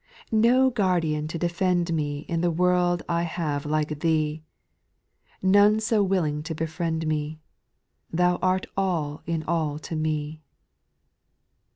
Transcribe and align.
no 0.31 0.71
guardian 0.71 1.27
to 1.27 1.37
defend 1.37 1.93
me 1.93 2.25
IJ 2.25 2.29
In 2.33 2.41
the 2.41 2.49
world 2.49 3.03
I 3.07 3.21
have 3.21 3.67
like 3.67 3.99
Thee, 3.99 4.43
None 5.43 5.79
so 5.79 6.01
willing 6.01 6.41
to 6.41 6.55
befriend 6.55 7.05
me; 7.05 7.39
Thou 8.11 8.37
art 8.37 8.65
all 8.75 9.21
in 9.27 9.43
all 9.43 9.77
to 9.77 9.95
me. 9.95 10.41